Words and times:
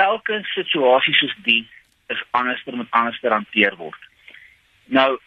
elke 0.00 0.40
situasie 0.54 1.14
soos 1.14 1.34
die 1.44 1.62
is 2.10 2.22
anders 2.30 2.64
moet 2.64 2.90
anders 2.90 3.20
hanteer 3.20 3.76
word. 3.76 4.08
Nou, 4.84 5.18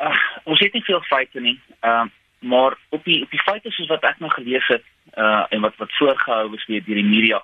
uh, 0.00 0.20
ons 0.44 0.60
het 0.60 0.72
nie 0.72 0.84
veel 0.84 1.02
feite 1.08 1.40
nie. 1.40 1.58
Uh, 1.80 2.04
maar 2.38 2.76
op 2.88 3.04
die 3.04 3.22
op 3.22 3.30
die 3.30 3.42
feite 3.42 3.70
soos 3.70 3.88
wat 3.88 4.04
ek 4.04 4.20
nou 4.20 4.30
gelees 4.30 4.66
het 4.68 4.84
uh 5.16 5.46
en 5.50 5.60
wat 5.64 5.76
wat 5.80 5.96
voorgehou 5.98 6.54
is 6.54 6.66
deur 6.66 6.84
die 6.84 7.04
media, 7.04 7.40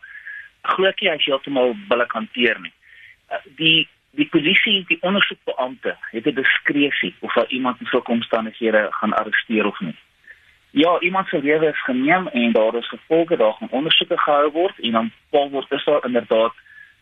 glo 0.75 0.87
ek 0.91 1.01
hy 1.01 1.17
heeltemal 1.25 1.75
billik 1.89 2.13
hanteer 2.13 2.61
nie. 2.61 2.75
Uh, 3.31 3.41
die 3.57 3.89
die 4.13 4.29
polisie, 4.29 4.83
die 4.91 4.99
ondersoekbeampte 5.01 5.97
het 6.11 6.27
'n 6.27 6.35
diskresie 6.37 7.15
of 7.21 7.35
hy 7.35 7.45
iemand 7.49 7.81
in 7.81 7.87
sulke 7.87 8.13
omstandighede 8.13 8.89
gaan 8.91 9.17
arresteer 9.17 9.67
of 9.67 9.81
nie. 9.81 9.97
Ja, 10.71 11.01
iemand 11.01 11.29
se 11.29 11.39
lewe 11.43 11.67
is 11.67 11.85
geneem 11.85 12.29
en 12.29 12.53
daar 12.53 12.75
is 12.75 12.89
gevolge 12.89 13.37
daar 13.37 13.53
gaan 13.53 13.71
ondersoeke 13.71 14.19
gehou 14.19 14.51
word 14.51 14.79
en 14.79 14.93
dan 14.93 15.13
word 15.31 15.73
is 15.73 15.85
daar 15.85 16.05
inderdaad 16.05 16.53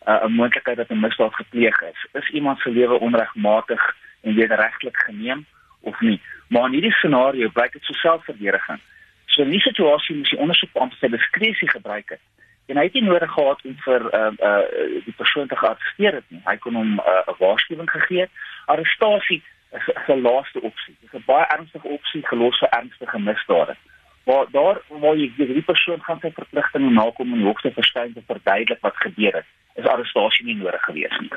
uh, 0.07 0.23
'n 0.25 0.31
moontlikheid 0.31 0.77
dat 0.77 0.89
'n 0.89 0.99
misdaad 0.99 1.35
gepleeg 1.35 1.81
is. 1.81 2.07
Is 2.11 2.29
iemand 2.29 2.59
se 2.59 2.69
lewe 2.69 2.99
onregmatig 2.99 3.95
en 4.21 4.35
wederregtelik 4.35 4.97
geneem 4.97 5.45
of 5.81 5.99
nie? 5.99 6.21
Maar 6.47 6.65
in 6.65 6.71
hierdie 6.71 6.91
scenario 6.91 7.49
blyk 7.49 7.71
dit 7.71 7.83
so 7.83 7.93
selfverdediging. 7.93 8.79
So 9.25 9.41
in 9.41 9.53
'n 9.53 9.59
situasie 9.59 10.15
moet 10.15 10.29
jy 10.29 10.37
ondersoek 10.37 10.69
om 10.73 10.91
sy 10.91 11.07
diskresie 11.07 11.69
gebruik 11.69 12.09
het. 12.09 12.19
En 12.65 12.77
hy 12.77 12.83
het 12.83 12.93
nie 12.93 13.03
nodig 13.03 13.31
gehad 13.31 13.59
om 13.63 13.75
vir 13.77 14.01
uh 14.15 14.31
uh 14.49 14.65
die 15.05 15.17
persoon 15.17 15.47
te 15.47 15.55
gearresteer 15.55 16.13
het 16.13 16.27
nie. 16.27 16.41
Hy 16.45 16.57
kon 16.57 16.75
hom 16.75 16.91
'n 16.95 16.99
uh, 16.99 17.33
waarskuwing 17.39 17.89
gegee 17.89 18.19
het. 18.19 18.31
Arrestasie 18.65 19.43
is 19.71 20.07
'n 20.07 20.21
laaste 20.21 20.61
opsie. 20.61 20.95
Dit 21.01 21.13
is 21.13 21.19
'n 21.19 21.23
baie 21.25 21.45
ernstige 21.45 21.87
opsie 21.87 22.27
gelos 22.27 22.57
vir 22.59 22.69
ernstige 22.69 23.19
misdade. 23.19 23.75
Maar 24.23 24.45
daar 24.51 24.81
waar 24.87 25.15
jy 25.15 25.31
die 25.35 25.61
persoon 25.61 26.01
gaan 26.03 26.19
sy 26.21 26.31
verpligtinge 26.31 26.89
nakom 26.89 27.31
om 27.33 27.37
die 27.37 27.47
hoogste 27.47 27.71
verskyn 27.71 28.13
te 28.13 28.21
verduidelik 28.27 28.81
wat 28.81 28.95
gebeur 28.95 29.33
het, 29.33 29.45
is 29.81 29.89
arrestasie 29.89 30.45
nie 30.45 30.57
nodig 30.59 30.83
gewees 30.87 31.17
nie. 31.23 31.31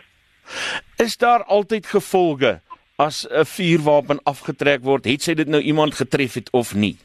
Is 1.03 1.17
daar 1.17 1.45
altyd 1.45 1.87
gevolge 1.87 2.61
as 2.97 3.27
'n 3.31 3.45
vuurwapen 3.45 4.21
afgetrek 4.23 4.83
word, 4.83 5.05
het 5.05 5.23
sy 5.23 5.35
dit 5.35 5.49
nou 5.49 5.61
iemand 5.61 5.95
getref 5.95 6.35
het 6.35 6.51
of 6.51 6.75
nie? 6.75 6.97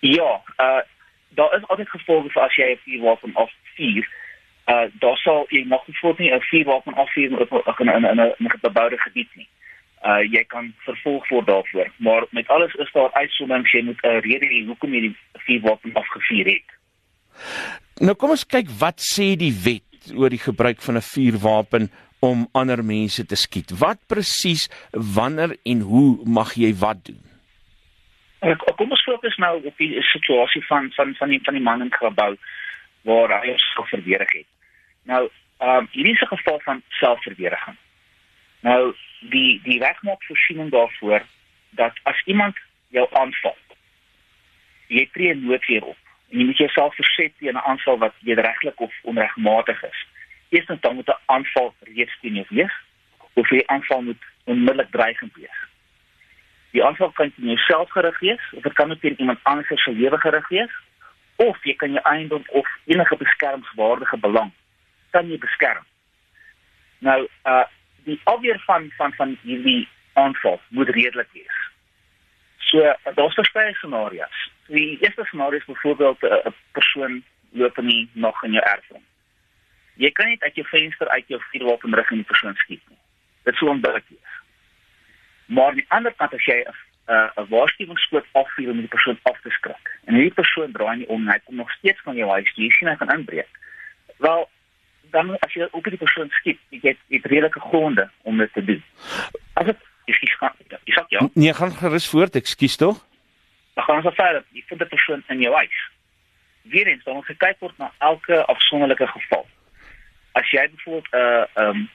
Ja, 0.00 0.42
uh 0.56 0.82
daar 1.34 1.56
is 1.56 1.66
altyd 1.66 1.88
gevolge 1.88 2.30
vir 2.30 2.42
as 2.42 2.54
jy 2.56 2.66
'n 2.72 2.82
vuurwapen 2.84 3.34
afvuur. 3.34 4.08
Uh 4.66 4.86
daar 5.00 5.16
sal 5.16 5.46
jy 5.48 5.64
nog 5.66 5.84
voor 5.86 6.14
nie 6.18 6.32
'n 6.34 6.40
vuurwapen 6.40 6.94
afvuur 6.94 7.30
in 7.30 7.34
'n 7.34 8.04
in 8.04 8.20
'n 8.20 8.34
'n 8.38 8.58
geboude 8.60 8.98
gebied 8.98 9.28
nie. 9.34 9.48
Uh 10.04 10.22
jy 10.32 10.44
kan 10.44 10.74
vervolg 10.78 11.28
word 11.28 11.46
daarvoor, 11.46 11.88
maar 11.96 12.24
met 12.30 12.48
alles 12.48 12.74
is 12.74 12.92
daar 12.92 13.12
uitsonderings 13.12 13.72
jy 13.72 13.82
moet 13.82 14.02
'n 14.02 14.06
uh, 14.06 14.20
rede 14.20 14.46
hê 14.46 14.66
hoekom 14.66 14.94
jy 14.94 15.00
die 15.00 15.16
vuurwapen 15.32 15.92
afgevuur 15.92 16.46
het. 16.46 16.68
Nou 18.02 18.16
kom 18.18 18.32
ons 18.34 18.42
kyk 18.46 18.70
wat 18.80 18.98
sê 18.98 19.34
die 19.38 19.52
wet 19.54 20.10
oor 20.18 20.32
die 20.32 20.42
gebruik 20.42 20.82
van 20.82 20.96
'n 20.98 21.06
vuurwapen 21.06 21.90
om 22.20 22.48
ander 22.52 22.82
mense 22.84 23.26
te 23.26 23.36
skiet. 23.36 23.70
Wat 23.78 23.98
presies 24.06 24.68
wanneer 24.90 25.56
en 25.62 25.80
hoe 25.80 26.18
mag 26.24 26.54
jy 26.54 26.74
wat 26.74 27.04
doen? 27.04 27.22
Ek 28.40 28.58
kom 28.76 28.90
ons 28.90 29.04
fokus 29.04 29.36
nou 29.36 29.62
op 29.64 29.76
die 29.78 30.02
situasie 30.02 30.64
van 30.66 30.90
van 30.96 31.14
van 31.14 31.28
die 31.28 31.40
van 31.44 31.54
die 31.54 31.62
man 31.62 31.82
in 31.82 31.92
Grabouw 31.92 32.36
waar 33.02 33.40
hy 33.40 33.48
homself 33.48 33.88
verdedig 33.88 34.32
het. 34.32 34.46
Nou, 35.02 35.30
ehm 35.58 35.76
um, 35.76 35.88
hierdie 35.92 36.14
is 36.14 36.20
'n 36.20 36.36
geval 36.36 36.60
van 36.60 36.82
selfverdediging. 36.88 37.76
Nou, 38.60 38.94
die 39.20 39.60
die 39.64 39.78
reg 39.78 40.02
maak 40.02 40.22
voorsiening 40.24 40.70
daarvoor 40.70 41.22
dat 41.70 41.92
as 42.02 42.22
iemand 42.24 42.56
jou 42.88 43.06
aanval, 43.12 43.56
jy 44.86 45.08
tree 45.12 45.34
noodweer 45.34 45.84
op 45.84 46.03
jy 46.34 46.44
moet 46.44 46.58
jouself 46.58 46.94
verset 46.94 47.32
teen 47.38 47.54
'n 47.54 47.66
aanval 47.70 47.98
wat 47.98 48.14
wederregtelik 48.20 48.80
of 48.80 48.92
onregmatig 49.02 49.82
is 49.82 50.06
eerstens 50.54 50.80
dan 50.80 50.94
moet 50.94 51.08
'n 51.08 51.22
aanval 51.26 51.74
reeds 51.80 52.16
teen 52.20 52.34
jou 52.34 52.46
wees 52.48 52.74
of 53.32 53.48
die 53.48 53.68
aanval 53.68 54.02
moet 54.02 54.22
onmiddellik 54.44 54.90
dreigend 54.90 55.34
wees. 55.34 55.58
Die 56.70 56.84
aanval 56.84 57.10
kan 57.10 57.32
teen 57.34 57.46
jouself 57.46 57.90
gerig 57.90 58.18
wees 58.20 58.52
of 58.52 58.62
dit 58.62 58.72
kan 58.72 58.90
ook 58.90 59.00
teen 59.00 59.20
iemand 59.20 59.38
anders 59.42 59.82
se 59.82 59.92
lewe 59.92 60.18
gerig 60.18 60.48
wees 60.48 60.72
of 61.36 61.64
jy 61.64 61.74
kan 61.74 61.90
jou 61.92 62.04
eiendom 62.04 62.42
of 62.46 62.68
enige 62.84 63.16
beskermingswaardige 63.16 64.16
belang 64.16 64.52
kan 65.10 65.28
jy 65.30 65.38
beskerm. 65.38 65.84
Nou 66.98 67.28
uh 67.44 67.64
die 68.04 68.20
afweer 68.24 68.60
van 68.66 68.90
van 68.96 69.12
van 69.12 69.38
hierdie 69.42 69.88
aanval 70.12 70.60
moet 70.68 70.88
redelik 70.88 71.28
wees. 71.32 71.56
So 72.58 72.94
daar's 73.14 73.34
verskeie 73.34 73.74
scenario's. 73.74 74.43
Die 74.66 74.98
eerste 75.00 75.24
scenario 75.24 75.58
is 75.58 75.64
byvoorbeeld 75.64 76.22
'n 76.22 76.54
persoon 76.72 77.22
loop 77.50 77.76
nie 77.76 78.08
nog 78.12 78.44
in 78.44 78.52
jou 78.52 78.64
erfdom 78.64 79.02
Jy 79.94 80.10
kan 80.10 80.26
nie 80.26 80.40
uit 80.42 80.56
jou 80.58 80.66
venster 80.66 81.08
uit 81.08 81.28
jou 81.30 81.40
vuurwapen 81.50 81.94
rig 81.94 82.10
in 82.10 82.22
die 82.22 82.30
persoon 82.30 82.56
skiet 82.62 82.82
nie. 82.90 82.98
Dit 83.46 83.58
sou 83.60 83.70
onbillik. 83.70 84.08
Maar 85.46 85.70
aan 85.70 85.78
die 85.78 85.86
ander 85.94 86.14
kant 86.18 86.34
as 86.34 86.46
jy 86.46 86.64
'n 86.64 86.74
'n 87.40 87.46
waarskuwingsskoot 87.48 88.26
afvuur 88.32 88.70
om 88.70 88.80
die 88.80 88.94
persoon 88.96 89.18
af 89.22 89.40
te 89.40 89.50
skrik 89.50 89.86
en 90.04 90.14
hierdie 90.14 90.34
persoon 90.34 90.72
draai 90.72 90.96
nie 90.96 91.08
om 91.08 91.20
en 91.26 91.32
hy 91.32 91.38
kom 91.44 91.56
nog 91.56 91.70
steeds 91.70 92.00
van 92.02 92.16
jou 92.16 92.30
huis, 92.30 92.50
jy 92.56 92.70
sien 92.70 92.88
hy 92.88 92.96
kan 92.96 93.12
inbreek. 93.12 93.48
Wel, 94.16 94.48
dan 95.10 95.36
as 95.38 95.52
jy 95.52 95.68
op 95.70 95.84
die 95.84 95.96
persoon 95.96 96.30
skiet, 96.30 96.58
jy 96.70 96.80
het 96.82 96.98
jy 97.08 97.16
het 97.16 97.26
redelike 97.26 97.60
gronde 97.60 98.10
om 98.22 98.38
dit 98.38 98.52
te 98.52 98.64
doen. 98.64 98.82
As 99.52 99.66
dit 99.66 99.76
is 100.04 100.18
geskak, 100.18 100.56
jy 100.84 100.94
sê 100.94 101.04
ja. 101.08 101.28
Nee, 101.34 101.54
gaan 101.54 101.72
gerus 101.72 102.08
voort, 102.08 102.34
ekskuus 102.34 102.76
tog. 102.76 103.06
Dan 103.74 103.84
gaan 103.84 104.04
ons 104.04 104.14
verder. 104.14 104.44
Jy 104.52 104.62
vind 104.66 104.80
die 104.80 104.88
persoon 104.88 105.22
in 105.28 105.40
jou 105.40 105.54
huis. 105.54 105.78
Weerens 106.62 107.04
dan 107.04 107.16
ons 107.16 107.36
kyk 107.36 107.58
word 107.60 107.78
na 107.78 107.92
elke 107.98 108.44
afsonderlike 108.44 109.06
geval 109.06 109.46
as 110.34 110.50
jy 110.50 110.68
byvoorbeeld 110.70 111.08
'n 111.12 111.16
uh, 111.16 111.44
ehm 111.54 111.68
um, 111.68 111.90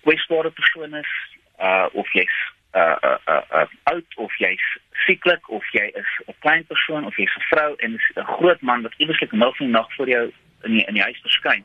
kwesbare 0.00 0.50
persoon 0.50 0.94
is 0.94 1.12
uh 1.58 1.86
of 1.92 2.12
jy's 2.12 2.36
'n 2.74 2.78
uh, 2.78 2.96
'n 3.02 3.04
uh, 3.04 3.18
'n 3.26 3.32
uh, 3.32 3.62
uh, 3.62 3.68
oud 3.82 4.16
of 4.16 4.38
jy's 4.38 4.66
sieklik 5.04 5.48
of 5.48 5.64
jy 5.72 5.86
is 5.94 6.10
'n 6.26 6.34
klein 6.38 6.64
persoon 6.66 7.04
of 7.06 7.16
jy's 7.16 7.36
'n 7.36 7.48
vrou 7.50 7.74
en 7.76 7.92
'n 8.16 8.24
groot 8.36 8.60
man 8.60 8.82
wat 8.82 8.94
eweslik 8.96 9.32
nou 9.32 9.56
van 9.56 9.70
nag 9.70 9.94
voor 9.94 10.08
jou 10.08 10.32
in 10.62 10.70
die, 10.70 10.84
in 10.84 10.94
die 10.94 11.02
huis 11.02 11.20
verskyn. 11.20 11.64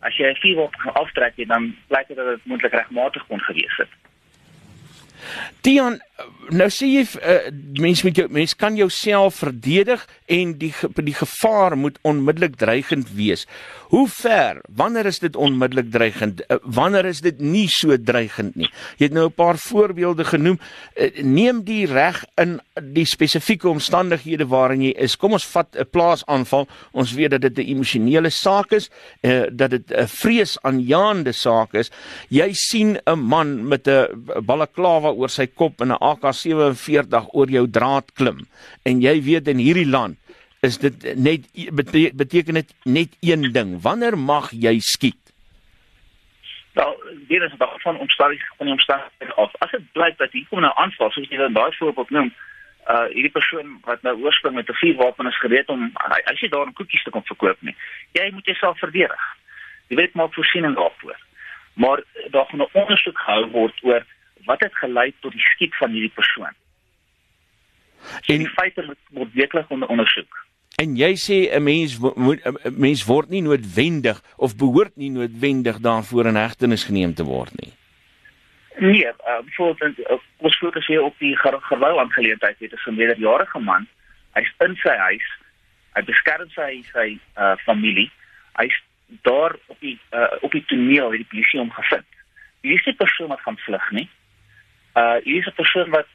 As 0.00 0.16
jy 0.16 0.26
'n 0.26 0.42
vuurwapen 0.42 0.94
aftrek, 0.94 1.34
dan 1.36 1.76
blyk 1.86 2.08
dit 2.08 2.16
dat 2.16 2.26
dit 2.26 2.44
moontlik 2.44 2.72
regmatig 2.72 3.26
kon 3.26 3.40
gewees 3.40 3.76
het. 3.76 3.92
Dion, 5.60 6.00
nou 6.50 6.68
sê 6.72 6.88
jy 6.90 7.02
uh, 7.04 7.50
mense 7.80 8.04
met 8.06 8.18
jou 8.18 8.26
mense 8.32 8.56
kan 8.58 8.76
jouself 8.78 9.40
verdedig 9.42 10.02
en 10.30 10.54
die 10.58 10.72
die 10.98 11.14
gevaar 11.14 11.76
moet 11.78 11.98
onmiddellik 12.06 12.56
dreigend 12.60 13.12
wees. 13.14 13.46
Hoe 13.90 14.06
ver? 14.08 14.60
Wanneer 14.76 15.06
is 15.10 15.18
dit 15.18 15.36
onmiddellik 15.36 15.90
dreigend? 15.90 16.42
Uh, 16.46 16.58
wanneer 16.62 17.08
is 17.10 17.22
dit 17.24 17.40
nie 17.42 17.66
so 17.70 17.96
dreigend 17.96 18.58
nie? 18.58 18.70
Jy 18.98 19.10
het 19.10 19.16
nou 19.16 19.26
'n 19.26 19.34
paar 19.34 19.58
voorbeelde 19.58 20.24
genoem. 20.24 20.58
Uh, 20.96 21.22
neem 21.22 21.62
die 21.64 21.86
reg 21.86 22.24
in 22.36 22.60
die 22.80 23.04
spesifieke 23.04 23.68
omstandighede 23.68 24.46
waarin 24.46 24.82
jy 24.82 24.94
is. 24.96 25.16
Kom 25.16 25.32
ons 25.32 25.46
vat 25.46 25.76
'n 25.76 25.86
plaasaanval. 25.90 26.68
Ons 26.92 27.12
weet 27.12 27.30
dat 27.30 27.40
dit 27.40 27.58
'n 27.58 27.70
emosionele 27.76 28.30
saak 28.30 28.72
is, 28.72 28.90
uh, 29.22 29.44
dat 29.52 29.70
dit 29.70 29.90
'n 29.90 30.06
vreesaanjaende 30.06 31.32
saak 31.32 31.74
is. 31.74 31.90
Jy 32.28 32.52
sien 32.52 32.98
'n 33.06 33.18
man 33.18 33.68
met 33.68 33.88
'n 33.88 34.06
balaklava 34.46 35.09
oor 35.12 35.28
sy 35.28 35.46
kop 35.46 35.80
en 35.80 35.92
'n 35.92 36.02
AK47 36.10 37.32
oor 37.32 37.48
jou 37.50 37.66
draad 37.70 38.12
klim 38.14 38.46
en 38.84 39.00
jy 39.00 39.22
weet 39.22 39.48
in 39.48 39.58
hierdie 39.58 39.88
land 39.88 40.16
is 40.62 40.78
dit 40.78 41.16
net 41.16 41.46
beteken 42.12 42.54
dit 42.54 42.74
net 42.84 43.16
een 43.20 43.52
ding 43.52 43.80
wanneer 43.82 44.18
mag 44.18 44.50
jy 44.52 44.78
skiet 44.80 45.20
Wel, 46.72 47.02
dit 47.28 47.42
is 47.42 47.52
dan 47.58 47.68
van 47.76 47.98
omstandighede 47.98 48.52
van 48.56 48.66
die 48.66 48.74
omstandighede 48.74 49.34
af. 49.34 49.50
As 49.58 49.70
dit 49.70 49.92
blyk 49.92 50.18
dat 50.18 50.32
hier 50.32 50.46
kom 50.48 50.60
nou 50.60 50.72
aanval, 50.74 51.10
soos 51.10 51.28
jy 51.28 51.36
dan 51.36 51.52
daai 51.52 51.72
voorbeeld 51.76 52.10
noem, 52.10 52.30
uh 52.86 53.06
hierdie 53.14 53.32
persoon 53.34 53.78
wat 53.84 54.02
nou 54.02 54.14
oorsprong 54.22 54.54
met 54.54 54.68
'n 54.70 54.78
vuurwapen 54.82 55.26
is 55.26 55.40
gereed 55.40 55.68
om 55.68 55.90
hy, 55.94 56.20
hy 56.24 56.34
sê 56.38 56.48
daar 56.48 56.66
'n 56.66 56.78
koekies 56.78 57.02
te 57.02 57.10
kom 57.10 57.24
verkoop 57.24 57.56
nie. 57.60 57.76
Jy 58.12 58.30
moet 58.32 58.46
jouself 58.46 58.78
verdedig. 58.78 59.22
Jy 59.88 59.96
weet 59.96 60.14
maak 60.14 60.34
voorsiening 60.34 60.74
daarvoor. 60.74 61.18
Maar 61.72 62.02
daar 62.30 62.46
gaan 62.46 62.60
'n 62.62 62.68
ondersoek 62.72 63.18
gehou 63.18 63.46
word 63.50 63.78
oor 63.82 64.06
wat 64.44 64.60
het 64.60 64.74
gelei 64.74 65.12
tot 65.20 65.32
die 65.32 65.46
skiet 65.54 65.76
van 65.76 65.90
hierdie 65.90 66.14
persoon. 66.14 66.54
So 68.00 68.32
en 68.32 68.44
die 68.44 68.54
feite 68.54 68.84
moet 68.86 68.98
word 69.10 69.32
weeklik 69.32 69.70
onder 69.70 69.88
ondersoek. 69.88 70.38
En 70.80 70.96
jy 70.96 71.12
sê 71.20 71.38
'n 71.52 71.62
mens 71.62 71.98
moet 71.98 72.40
'n 72.44 72.80
mens 72.80 73.04
word 73.04 73.28
nie 73.28 73.42
noodwendig 73.42 74.22
of 74.36 74.56
behoort 74.56 74.96
nie 74.96 75.10
noodwendig 75.10 75.78
daarvoor 75.78 76.26
in 76.26 76.36
hegtenis 76.36 76.84
geneem 76.84 77.14
te 77.14 77.24
word 77.24 77.52
nie. 77.60 77.72
Nee, 78.78 79.06
uh, 79.06 79.40
bijvoorbeeld 79.44 79.98
uh, 79.98 80.16
ons 80.36 80.56
fokus 80.56 80.86
hier 80.86 81.02
op 81.02 81.18
die 81.18 81.36
gerou 81.36 81.98
aangeleentheid. 81.98 82.58
Dit 82.58 82.72
is 82.72 82.86
'n 82.86 82.94
meerderjarige 82.94 83.58
man. 83.58 83.86
Hy's 84.32 84.52
in 84.58 84.76
sy 84.76 84.96
huis. 84.96 85.26
Hy 85.92 86.02
beskerm 86.02 86.48
sy 86.50 86.82
sy 86.92 87.18
uh, 87.36 87.56
familie. 87.56 88.10
Hy's 88.52 88.82
daar 89.22 89.56
op 89.66 89.76
die 89.80 89.98
uh, 90.10 90.32
op 90.40 90.52
die 90.52 90.64
toneel 90.64 91.10
het 91.10 91.20
die 91.20 91.30
polisie 91.30 91.60
hom 91.60 91.70
gevind. 91.70 92.06
Hier 92.60 92.74
is 92.74 92.84
die 92.84 92.94
persoon 92.94 93.28
wat 93.28 93.40
gaan 93.40 93.58
vlug 93.58 93.90
nie 93.90 94.08
uh 94.96 95.18
hier 95.24 95.40
is 95.40 95.46
'n 95.46 95.60
persoon 95.62 95.90
wat 95.90 96.06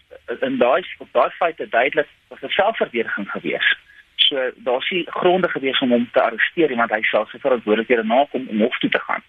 in 0.41 0.57
daai 0.57 0.83
op 0.97 1.07
daai 1.11 1.29
feite 1.29 1.67
duidelik 1.69 2.07
was 2.27 2.41
'n 2.41 2.49
selfverdediging 2.49 3.29
gewees. 3.31 3.75
So 4.15 4.51
daar's 4.55 4.89
nie 4.89 5.05
gronde 5.07 5.49
gewees 5.49 5.79
om 5.79 5.91
hom 5.91 6.09
te 6.11 6.21
arresteer 6.21 6.69
nie 6.69 6.77
want 6.77 6.91
hy 6.91 7.01
sal 7.01 7.27
sy 7.31 7.37
verantwoordelikhede 7.37 8.03
nakom 8.03 8.47
om 8.49 8.59
hof 8.59 8.77
toe 8.77 8.89
te 8.89 8.99
gaan. 8.99 9.23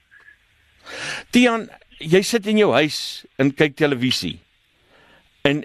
Tian, 1.30 1.68
jy 1.98 2.22
sit 2.22 2.46
in 2.46 2.56
jou 2.56 2.72
huis 2.72 3.26
en 3.36 3.54
kyk 3.54 3.76
televisie. 3.76 4.38
En 5.42 5.64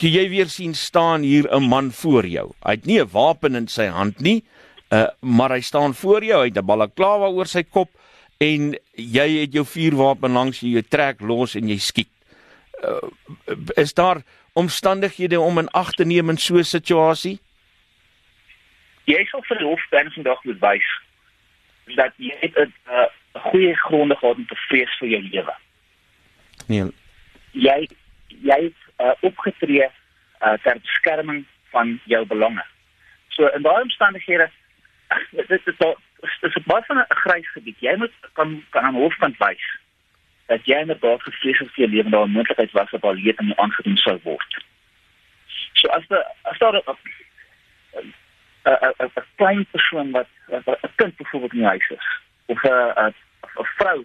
toe 0.00 0.10
jy 0.10 0.28
weer 0.32 0.48
sien 0.48 0.74
staan 0.74 1.22
hier 1.22 1.48
'n 1.50 1.68
man 1.68 1.90
voor 1.90 2.26
jou. 2.26 2.52
Hy 2.64 2.70
het 2.70 2.86
nie 2.86 3.00
'n 3.00 3.10
wapen 3.12 3.54
in 3.54 3.68
sy 3.68 3.86
hand 3.86 4.20
nie, 4.20 4.44
uh, 4.90 5.08
maar 5.20 5.50
hy 5.50 5.60
staan 5.60 5.94
voor 5.94 6.24
jou, 6.24 6.40
hy 6.40 6.48
het 6.48 6.58
'n 6.58 6.66
balaklava 6.66 7.28
oor 7.28 7.46
sy 7.46 7.62
kop 7.62 7.90
en 8.38 8.76
jy 8.96 9.40
het 9.40 9.52
jou 9.52 9.64
vuurwapen 9.64 10.32
langs 10.32 10.60
jy 10.60 10.82
trek 10.82 11.20
los 11.20 11.54
en 11.54 11.68
jy 11.68 11.78
skiet. 11.78 12.08
Uh, 12.84 12.96
is 13.74 13.94
daar 13.94 14.22
omstandighede 14.52 15.40
om 15.40 15.58
in 15.58 15.68
ag 15.68 15.92
te 15.92 16.04
neem 16.04 16.28
in 16.28 16.38
so 16.38 16.56
'n 16.56 16.64
situasie? 16.64 17.40
Jy 19.04 19.24
sal 19.24 19.42
vir 19.42 19.58
die 19.58 19.66
hof 19.66 19.82
vandag 19.90 20.44
moet 20.44 20.60
wys 20.60 20.88
dat 21.94 22.12
jy 22.16 22.34
'n 22.40 22.72
uh, 22.88 23.06
goeie 23.32 23.74
gronde 23.74 24.16
gehad 24.16 24.36
om 24.36 24.46
te 24.46 24.54
vrees 24.54 24.98
vir 24.98 25.08
jou 25.08 25.22
lewe. 25.22 25.54
Nee. 26.66 26.84
Jy 27.52 27.88
jy 28.26 28.58
het 28.62 28.80
uh, 28.98 29.12
opgetree 29.20 29.86
uh, 29.86 30.52
ter 30.62 30.80
beskerming 30.80 31.46
van 31.70 32.00
jou 32.04 32.26
belange. 32.26 32.64
So 33.28 33.46
in 33.46 33.62
daai 33.62 33.82
omstandighede 33.82 34.50
dit 35.30 35.50
is 35.50 35.76
dit 35.76 36.50
is 36.50 36.56
'n 36.56 36.62
baie 36.66 36.84
van 36.86 36.98
'n 36.98 37.06
grys 37.08 37.50
gebied. 37.52 37.76
Jy 37.80 37.96
moet 37.96 38.12
kan 38.32 38.64
kan 38.70 38.82
aan 38.82 38.94
hofkant 38.94 39.38
wys 39.38 39.64
dat 40.50 40.66
jy 40.66 40.80
inderdaad 40.82 41.22
gevrees 41.22 41.58
het 41.58 41.70
vir 41.74 41.84
jou 41.84 41.90
lewe 41.94 42.10
daar 42.10 42.26
'n 42.26 42.36
moontlikheid 42.36 42.72
was 42.72 42.90
dat 42.90 43.02
al 43.02 43.14
leed 43.14 43.38
aan 43.38 43.46
jou 43.46 43.58
aangedoen 43.64 43.96
sou 43.96 44.18
word. 44.22 44.64
So 45.72 45.88
as 45.88 46.04
die 46.08 46.22
as 46.42 46.58
daar 46.58 46.74
'n 46.74 46.82
'n 48.64 49.10
'n 49.20 49.26
klein 49.36 49.66
persoon 49.70 50.10
wat 50.10 50.28
'n 50.48 50.94
kind 50.96 51.16
byvoorbeeld 51.16 51.52
in 51.52 51.58
die 51.58 51.66
huis 51.66 51.88
is 51.88 52.06
of 52.46 52.64
'n 52.64 53.14
'n 53.58 53.68
vrou 53.78 54.04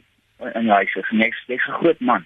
in 0.53 0.61
die 0.61 0.71
huis 0.71 0.95
is 0.95 1.09
en 1.09 1.17
jy's 1.17 1.43
jy's 1.47 1.67
'n 1.67 1.79
groot 1.81 1.99
man. 1.99 2.25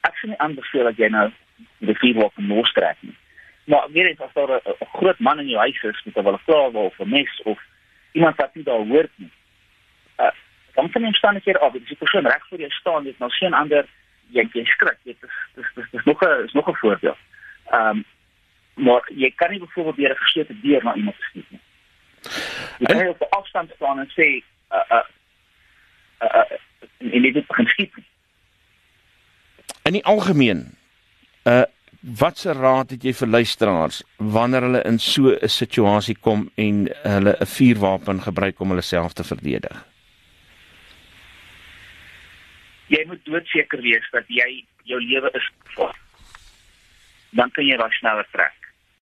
Ek 0.00 0.16
sien 0.16 0.30
nie 0.30 0.38
anders 0.38 0.70
voel 0.70 0.84
dat 0.84 0.96
jy 0.96 1.08
nou 1.08 1.32
die 1.78 1.98
vier 1.98 2.14
word 2.14 2.32
om 2.36 2.52
los 2.52 2.72
trek 2.72 2.96
nie. 3.00 3.16
Maar 3.64 3.90
weer 3.90 4.06
eens 4.06 4.20
as 4.20 4.32
daar 4.32 4.60
'n 4.60 4.86
groot 4.92 5.18
man 5.18 5.40
in 5.40 5.48
jou 5.48 5.58
huis 5.58 5.82
is 5.82 6.04
met 6.04 6.16
'n 6.16 6.22
balklawe 6.22 6.78
of 6.78 7.00
'n 7.00 7.08
mes 7.08 7.42
of 7.42 7.58
iemand 8.12 8.36
wat 8.36 8.54
nie 8.54 8.64
daar 8.64 8.86
hoort 8.86 9.10
nie. 9.16 9.30
Dan 10.74 10.90
kan 10.90 11.02
jy 11.02 11.12
staan 11.12 11.34
net 11.34 11.44
hier 11.44 11.60
op. 11.60 11.72
Dis 11.72 11.90
'n 11.90 12.02
persoon 12.04 12.26
reg 12.26 12.46
voor 12.48 12.58
jou 12.58 12.70
staan, 12.70 13.04
dit 13.04 13.18
nou 13.18 13.30
geen 13.30 13.54
ander 13.54 13.86
jy 14.30 14.48
jy 14.52 14.64
skrik. 14.64 14.98
Dit 15.04 15.16
is 15.22 15.30
dis 15.54 15.66
dis 15.74 15.90
dis 15.90 16.04
nog 16.04 16.22
'n 16.22 16.44
is 16.44 16.52
nog 16.52 16.68
'n 16.68 16.74
voorbeeld. 16.74 17.18
Ehm 17.70 17.88
um, 17.88 18.04
maar 18.74 19.02
jy 19.14 19.30
kan 19.30 19.50
nie 19.50 19.58
byvoorbeeld 19.58 19.96
deur 19.96 20.10
'n 20.10 20.24
geslote 20.24 20.60
deur 20.60 20.84
na 20.84 20.94
iemand 20.94 21.16
skiet 21.18 21.50
nie. 21.50 21.60
Jy 22.78 22.86
kan 22.86 22.96
nie 22.96 23.08
op 23.08 23.22
afstand 23.22 23.70
staan 23.74 23.98
en 23.98 24.10
sê 24.10 24.42
uh 24.70 24.82
uh 24.90 25.04
uh, 26.20 26.34
uh 26.34 27.12
en 27.12 27.22
dit 27.22 27.46
begin 27.46 27.66
skiet. 27.66 27.92
In 29.82 29.92
die 29.92 30.04
algemeen 30.04 30.74
uh 31.44 31.62
wat 32.00 32.38
se 32.38 32.52
raad 32.52 32.90
het 32.90 33.02
jy 33.02 33.14
vir 33.16 33.28
luisteraars 33.28 34.02
wanneer 34.16 34.60
hulle 34.60 34.82
in 34.82 34.98
so 34.98 35.30
'n 35.32 35.48
situasie 35.48 36.16
kom 36.20 36.50
en 36.54 36.88
hulle 37.02 37.36
'n 37.40 37.46
vuurwapen 37.46 38.22
gebruik 38.22 38.60
om 38.60 38.68
hulle 38.68 38.82
self 38.82 39.12
te 39.12 39.24
verdedig? 39.24 39.93
Jy 42.92 43.04
moet 43.08 43.24
doodseker 43.24 43.80
wees 43.84 44.08
dat 44.12 44.28
jy 44.28 44.64
jou 44.84 45.00
lewe 45.00 45.30
is 45.32 45.46
gevaar. 45.64 45.96
Dan 47.30 47.50
kan 47.50 47.66
jy 47.66 47.76
rasionaal 47.80 48.24
trek. 48.32 48.63